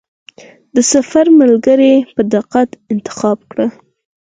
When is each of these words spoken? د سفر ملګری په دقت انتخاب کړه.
د 0.75 0.77
سفر 0.91 1.25
ملګری 1.41 1.95
په 2.13 2.21
دقت 2.33 2.69
انتخاب 2.93 3.37
کړه. 3.51 3.67